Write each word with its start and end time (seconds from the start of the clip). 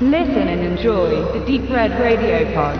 Listen 0.00 0.48
and 0.48 0.60
enjoy 0.60 1.22
the 1.32 1.38
Deep 1.46 1.70
Red 1.70 1.92
Radio 2.00 2.44
Pod. 2.52 2.76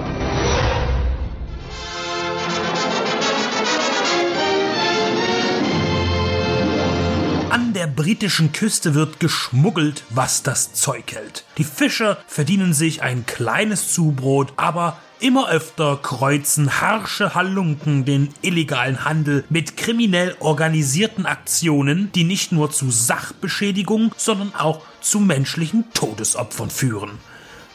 An 7.50 7.72
der 7.72 7.86
britischen 7.86 8.50
Küste 8.50 8.94
wird 8.94 9.20
geschmuggelt, 9.20 10.02
was 10.10 10.42
das 10.42 10.72
Zeug 10.72 11.12
hält. 11.12 11.44
Die 11.56 11.62
Fischer 11.62 12.18
verdienen 12.26 12.72
sich 12.72 13.02
ein 13.02 13.24
kleines 13.26 13.92
Zubrot, 13.92 14.52
aber 14.56 14.98
immer 15.20 15.48
öfter 15.48 15.96
kreuzen 15.96 16.80
harsche 16.80 17.34
Halunken 17.34 18.04
den 18.04 18.28
illegalen 18.42 19.04
Handel 19.04 19.44
mit 19.48 19.76
kriminell 19.76 20.36
organisierten 20.40 21.26
Aktionen, 21.26 22.10
die 22.12 22.24
nicht 22.24 22.52
nur 22.52 22.70
zu 22.70 22.90
Sachbeschädigung, 22.90 24.12
sondern 24.16 24.54
auch 24.54 24.82
zu 25.00 25.20
menschlichen 25.20 25.84
Todesopfern 25.94 26.70
führen. 26.70 27.18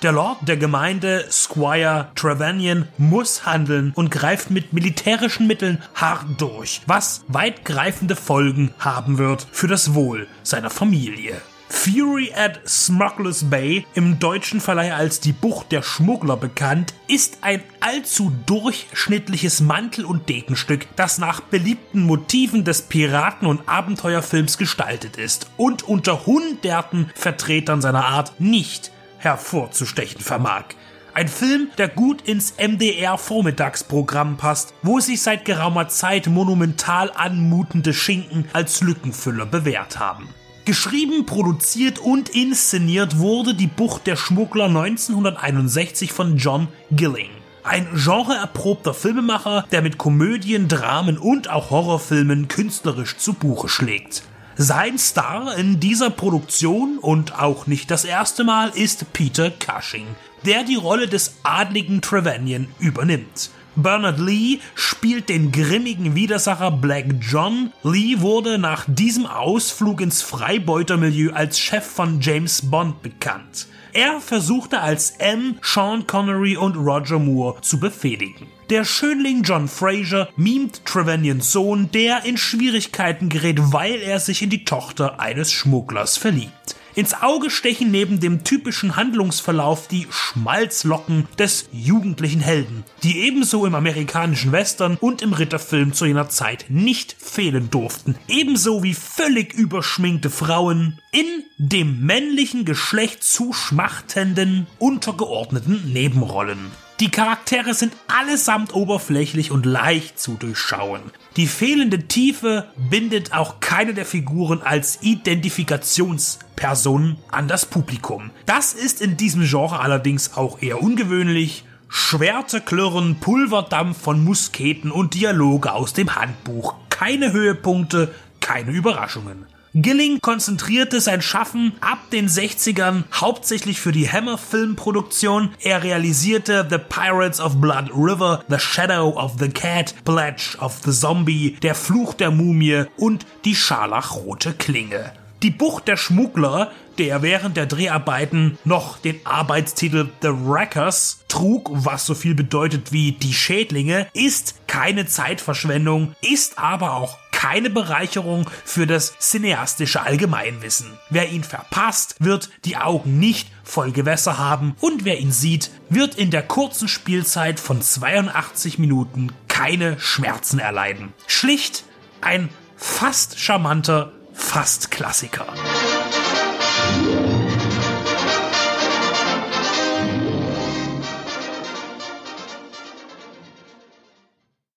Der 0.02 0.13
Lord 0.13 0.47
der 0.47 0.55
Gemeinde, 0.55 1.25
Squire 1.30 2.07
Trevanion, 2.16 2.88
muss 2.97 3.45
handeln 3.45 3.91
und 3.95 4.09
greift 4.09 4.49
mit 4.49 4.71
militärischen 4.71 5.45
Mitteln 5.45 5.83
hart 5.94 6.23
durch, 6.38 6.81
was 6.85 7.25
weitgreifende 7.27 8.16
Folgen 8.16 8.73
haben 8.80 9.17
wird 9.17 9.45
für 9.52 9.67
das 9.67 9.94
Wohl 9.94 10.27
seiner 10.41 10.69
Familie. 10.69 11.41
Fury 11.69 12.33
at 12.33 12.59
Smugglers 12.67 13.49
Bay, 13.49 13.85
im 13.93 14.19
deutschen 14.19 14.59
Verleih 14.59 14.93
als 14.93 15.19
die 15.19 15.31
Bucht 15.31 15.71
der 15.71 15.83
Schmuggler 15.83 16.35
bekannt, 16.35 16.93
ist 17.07 17.37
ein 17.41 17.63
allzu 17.79 18.33
durchschnittliches 18.47 19.61
Mantel- 19.61 20.05
und 20.05 20.27
Dekenstück, 20.27 20.87
das 20.95 21.19
nach 21.19 21.41
beliebten 21.41 22.03
Motiven 22.03 22.65
des 22.65 22.81
Piraten- 22.81 23.47
und 23.47 23.69
Abenteuerfilms 23.69 24.57
gestaltet 24.57 25.17
ist 25.17 25.47
und 25.57 25.83
unter 25.83 26.25
hunderten 26.25 27.11
Vertretern 27.13 27.81
seiner 27.81 28.05
Art 28.05 28.41
nicht 28.41 28.91
hervorzustechen 29.19 30.22
vermag. 30.22 30.66
Ein 31.13 31.27
Film, 31.27 31.69
der 31.77 31.88
gut 31.88 32.22
ins 32.23 32.55
MDR-Vormittagsprogramm 32.57 34.38
passt, 34.38 34.73
wo 34.81 34.99
sich 34.99 35.22
seit 35.22 35.45
geraumer 35.45 35.88
Zeit 35.88 36.27
monumental 36.27 37.11
anmutende 37.16 37.94
Schinken 37.94 38.49
als 38.53 38.81
Lückenfüller 38.81 39.45
bewährt 39.45 39.99
haben. 39.99 40.29
Geschrieben, 40.70 41.25
produziert 41.25 41.98
und 41.98 42.30
inszeniert 42.30 43.17
wurde 43.17 43.56
Die 43.56 43.66
Bucht 43.66 44.06
der 44.06 44.16
Schmuggler 44.16 44.66
1961 44.66 46.14
von 46.14 46.38
John 46.38 46.67
Gilling. 46.92 47.31
Ein 47.64 47.88
genreerprobter 47.95 48.94
Filmemacher, 48.94 49.66
der 49.72 49.81
mit 49.81 49.97
Komödien, 49.97 50.67
Dramen 50.67 51.17
und 51.17 51.50
auch 51.50 51.72
Horrorfilmen 51.72 52.50
künstlerisch 52.50 53.17
zu 53.17 53.34
Buche 53.34 53.67
schlägt. 53.67 54.22
Sein 54.58 55.00
Star 55.00 55.58
in 55.58 55.80
dieser 55.80 56.12
Produktion 56.12 57.00
und 57.00 57.40
auch 57.40 57.66
nicht 57.66 57.90
das 57.90 58.06
erste 58.06 58.44
Mal 58.44 58.70
ist 58.70 59.12
Peter 59.12 59.50
Cushing, 59.50 60.06
der 60.45 60.64
die 60.64 60.75
Rolle 60.75 61.08
des 61.08 61.38
adligen 61.42 62.02
Trevanion 62.02 62.67
übernimmt. 62.78 63.50
Bernard 63.75 64.20
Lee 64.20 64.59
spielt 64.75 65.30
den 65.30 65.52
grimmigen 65.52 66.16
Widersacher 66.16 66.72
Black 66.72 67.06
John. 67.22 67.72
Lee 67.84 68.20
wurde 68.20 68.58
nach 68.58 68.86
diesem 68.88 69.25
Ausflug 69.25 70.02
ins 70.02 70.22
Freibeutermilieu 70.22 71.31
als 71.34 71.59
Chef 71.59 71.86
von 71.86 72.20
James 72.22 72.70
Bond 72.70 73.02
bekannt. 73.02 73.67
Er 73.94 74.22
versuchte 74.22 74.81
als 74.81 75.12
M 75.17 75.56
Sean 75.62 76.06
Connery 76.06 76.58
und 76.58 76.75
Roger 76.75 77.20
Moore 77.20 77.62
zu 77.62 77.80
befehligen. 77.80 78.47
Der 78.70 78.86
Schönling 78.86 79.42
John 79.42 79.67
Fraser 79.67 80.30
mimt 80.36 80.86
Trevanions 80.86 81.52
Sohn, 81.52 81.90
der 81.92 82.23
in 82.25 82.38
Schwierigkeiten 82.38 83.30
gerät, 83.30 83.58
weil 83.73 83.95
er 83.95 84.20
sich 84.20 84.44
in 84.44 84.52
die 84.52 84.64
Tochter 84.64 85.20
eines 85.20 85.52
Schmugglers 85.52 86.17
verliebt. 86.17 86.75
Ins 87.00 87.14
Auge 87.14 87.50
stechen 87.50 87.92
neben 87.92 88.19
dem 88.19 88.44
typischen 88.44 88.97
Handlungsverlauf 88.97 89.88
die 89.88 90.05
Schmalzlocken 90.09 91.30
des 91.38 91.69
jugendlichen 91.72 92.41
Helden, 92.41 92.84
die 93.03 93.19
ebenso 93.22 93.66
im 93.66 93.73
amerikanischen 93.73 94.51
Western 94.51 94.97
und 95.00 95.22
im 95.22 95.31
Ritterfilm 95.31 95.94
zu 95.94 96.06
jener 96.06 96.28
Zeit 96.28 96.66
nicht 96.68 97.16
fehlen 97.18 97.69
durften, 97.69 98.16
ebenso 98.28 98.84
wie 98.84 98.94
völlig 98.94 99.53
überschminkte 99.53 100.29
Frauen 100.29 101.00
in 101.13 101.46
dem 101.57 102.06
männlichen 102.06 102.66
Geschlecht 102.66 103.23
zuschmachtenden, 103.23 104.68
untergeordneten 104.78 105.94
Nebenrollen. 105.94 106.69
Die 106.99 107.09
Charaktere 107.09 107.73
sind 107.73 107.95
allesamt 108.07 108.75
oberflächlich 108.75 109.51
und 109.51 109.65
leicht 109.65 110.19
zu 110.19 110.33
durchschauen. 110.33 110.99
Die 111.37 111.47
fehlende 111.47 112.09
Tiefe 112.09 112.65
bindet 112.75 113.31
auch 113.31 113.61
keine 113.61 113.93
der 113.93 114.05
Figuren 114.05 114.61
als 114.61 115.01
Identifikationspersonen 115.01 117.15
an 117.31 117.47
das 117.47 117.65
Publikum. 117.65 118.31
Das 118.45 118.73
ist 118.73 118.99
in 118.99 119.15
diesem 119.15 119.43
Genre 119.43 119.79
allerdings 119.79 120.35
auch 120.35 120.61
eher 120.61 120.83
ungewöhnlich. 120.83 121.63
Schwerte 121.87 122.59
klirren, 122.59 123.21
Pulverdampf 123.21 124.01
von 124.01 124.21
Musketen 124.21 124.91
und 124.91 125.13
Dialoge 125.13 125.71
aus 125.71 125.93
dem 125.93 126.17
Handbuch. 126.17 126.75
Keine 126.89 127.31
Höhepunkte, 127.31 128.13
keine 128.41 128.71
Überraschungen. 128.71 129.45
Gilling 129.75 130.19
konzentrierte 130.19 131.00
sein 131.00 131.22
Schaffen 131.22 131.74
ab 131.80 132.00
den 132.12 132.28
60ern 132.28 133.03
hauptsächlich 133.13 133.80
für 133.80 133.91
die 133.91 134.09
Hammer 134.12 134.40
Filmproduktion. 134.40 135.52
Er 135.62 135.84
realisierte 135.84 136.66
The 136.68 136.80
Pirates 136.80 137.40
of 137.40 137.57
Blood 137.57 137.91
River, 137.96 138.44
The 138.50 138.58
Shadow 138.58 139.09
of 139.09 139.34
the 139.40 139.50
Cat, 139.50 139.94
Pledge 140.06 140.58
of 140.59 140.79
the 140.84 140.91
Zombie, 140.91 141.56
Der 141.62 141.75
Fluch 141.75 142.16
der 142.16 142.31
Mumie 142.31 142.85
und 142.97 143.28
die 143.46 143.56
scharlachrote 143.56 144.53
Klinge. 144.53 145.13
Die 145.44 145.52
Bucht 145.52 145.88
der 145.88 145.97
Schmuggler, 145.97 146.72
der 146.97 147.22
während 147.22 147.56
der 147.56 147.68
Dreharbeiten 147.68 148.58
noch 148.66 148.97
den 148.97 149.25
Arbeitstitel 149.25 150.09
The 150.22 150.29
Wreckers 150.29 151.24
trug, 151.28 151.69
was 151.72 152.08
so 152.08 152.16
viel 152.16 152.34
bedeutet 152.34 152.91
wie 152.91 153.13
die 153.13 153.34
Schädlinge, 153.34 154.08
ist 154.13 154.56
keine 154.68 155.06
Zeitverschwendung, 155.06 156.16
ist 156.22 156.58
aber 156.58 156.96
auch 156.96 157.18
keine 157.39 157.69
Bereicherung 157.69 158.50
für 158.66 158.85
das 158.85 159.17
cineastische 159.17 160.01
Allgemeinwissen. 160.01 161.00
Wer 161.09 161.29
ihn 161.29 161.45
verpasst, 161.45 162.17
wird 162.19 162.50
die 162.66 162.75
Augen 162.75 163.17
nicht 163.17 163.50
voll 163.63 163.94
Gewässer 163.94 164.38
haben 164.38 164.75
und 164.81 165.05
wer 165.05 165.19
ihn 165.19 165.31
sieht, 165.31 165.72
wird 165.88 166.16
in 166.16 166.31
der 166.31 166.44
kurzen 166.44 166.89
Spielzeit 166.89 167.61
von 167.61 167.81
82 167.81 168.78
Minuten 168.78 169.31
keine 169.47 169.97
Schmerzen 170.01 170.59
erleiden. 170.59 171.13
Schlicht 171.28 171.85
ein 172.19 172.49
fast 172.75 173.39
charmanter, 173.39 174.11
fast 174.33 174.91
Klassiker. 174.91 175.47